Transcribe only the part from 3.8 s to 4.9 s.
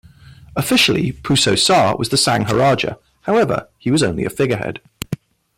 was only a figurehead.